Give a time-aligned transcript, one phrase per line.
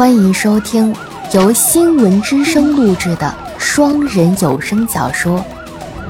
[0.00, 0.96] 欢迎收听
[1.34, 5.38] 由新闻之声录制的双人有声小说《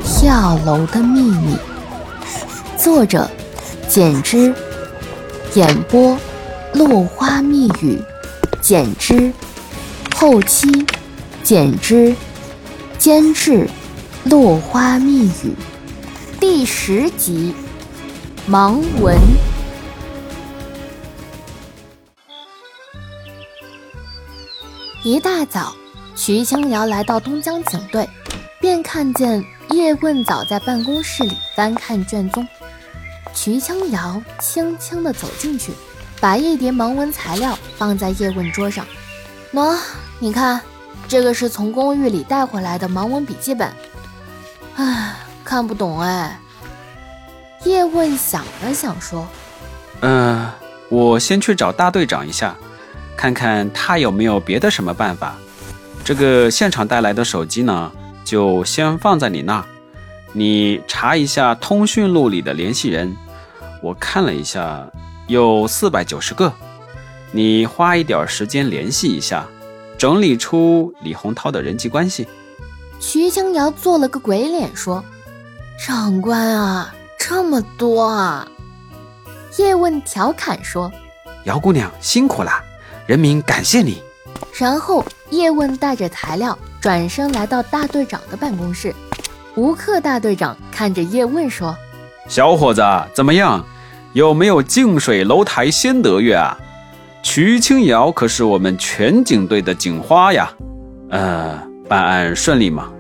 [0.04, 1.56] 跳楼的秘密》，
[2.80, 3.28] 作者
[3.88, 4.54] 简之，
[5.54, 6.16] 演播
[6.72, 8.00] 落花密语，
[8.60, 9.32] 简之，
[10.14, 10.86] 后期
[11.42, 12.14] 简之，
[12.96, 13.68] 监制
[14.22, 15.52] 落花密语，
[16.38, 17.52] 第十集，
[18.48, 19.16] 盲文。
[25.10, 25.74] 一大早，
[26.14, 28.08] 徐青瑶来到东江警队，
[28.60, 32.46] 便看见叶问早在办公室里翻看卷宗。
[33.34, 35.72] 徐青瑶轻轻地走进去，
[36.20, 38.86] 把一叠盲文材料放在叶问桌上。
[39.52, 39.76] 喏，
[40.20, 40.60] 你看，
[41.08, 43.68] 这个是从公寓里带回来的盲文笔记本。
[44.76, 46.38] 唉，看不懂哎。
[47.64, 49.26] 叶问想了想说
[50.02, 50.48] ：“嗯，
[50.88, 52.56] 我先去找大队长一下。”
[53.20, 55.36] 看看他有没有别的什么办法。
[56.02, 57.92] 这个现场带来的手机呢，
[58.24, 59.62] 就先放在你那。
[60.32, 63.14] 你查一下通讯录里的联系人，
[63.82, 64.90] 我看了一下，
[65.26, 66.50] 有四百九十个。
[67.30, 69.46] 你花一点时间联系一下，
[69.98, 72.26] 整理出李洪涛的人际关系。
[73.00, 75.04] 徐清瑶做了个鬼脸说
[75.78, 78.48] ：“长官啊，这么多啊！”
[79.58, 80.90] 叶问调侃说
[81.44, 82.50] ：“姚姑娘辛苦了。”
[83.10, 84.00] 人民感谢你。
[84.56, 88.94] 然后叶问带着材料转身来到大队长的办公室。
[89.56, 91.76] 吴克大队长看着叶问说
[92.30, 92.80] ：“小伙子
[93.12, 93.66] 怎么样？
[94.12, 96.56] 有没有近水楼台先得月啊？
[97.20, 100.48] 瞿青瑶可是我们全警队的警花呀。
[101.10, 102.92] 呃，办案顺利吗？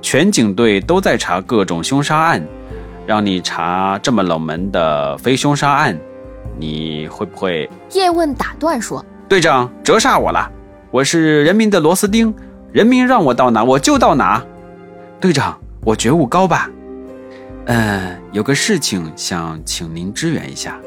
[0.00, 2.46] 全警队都在查各种凶杀案，
[3.08, 5.98] 让你查这么冷门的非凶杀案，
[6.56, 9.04] 你会不会？”叶问打断说。
[9.28, 10.50] 队长折煞我了，
[10.90, 12.34] 我是人民的螺丝钉，
[12.72, 14.42] 人民让我到哪我就到哪。
[15.20, 16.70] 队长，我觉悟高吧？
[17.66, 20.80] 嗯，有个事情想请您支援一下。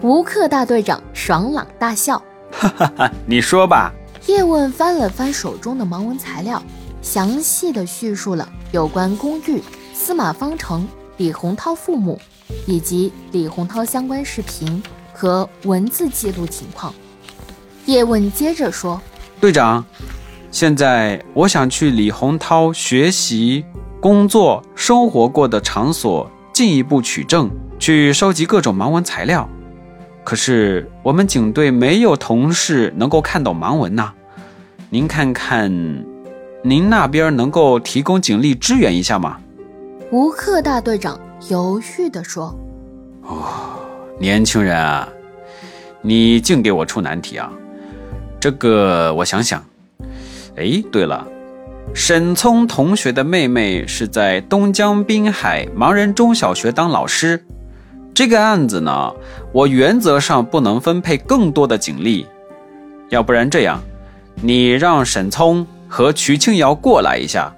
[0.00, 2.16] 吴克大队长爽朗大笑，
[2.50, 3.92] 哈哈哈，你说吧。
[4.26, 6.62] 叶问翻了翻手中的盲文材料，
[7.02, 10.88] 详细的叙述了有关公寓、司马方城、
[11.18, 12.18] 李洪涛父母
[12.66, 14.82] 以及李洪涛相关视频
[15.12, 16.94] 和文字记录情况。
[17.86, 19.00] 叶问接着说
[19.40, 19.84] ：“队长，
[20.50, 23.64] 现在我想去李洪涛学习、
[24.00, 29.48] 工作、生活过的场所进一步取证，去收集各种盲文材料。
[30.22, 34.12] 可是我们警队没有同事能够看懂盲文呐。
[34.90, 35.72] 您看看，
[36.62, 39.38] 您那边能够提供警力支援一下吗？”
[40.12, 41.18] 吴克大队长
[41.48, 42.54] 犹豫地说
[43.22, 43.80] ：“哦，
[44.18, 45.08] 年轻人啊，
[46.02, 47.50] 你净给我出难题啊！”
[48.40, 49.62] 这个我想想，
[50.56, 51.26] 哎，对了，
[51.92, 57.44] 沈聪同学的妹妹是在东江滨海盲人中小学当老师。
[58.14, 59.12] 这个案子呢，
[59.52, 62.26] 我原则上不能分配更多的警力，
[63.10, 63.78] 要不然这样，
[64.36, 67.54] 你让沈聪和瞿庆瑶过来一下，